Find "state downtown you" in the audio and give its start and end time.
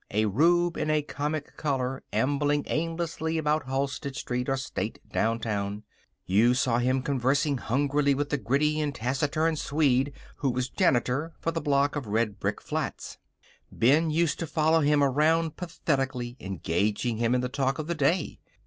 4.57-6.55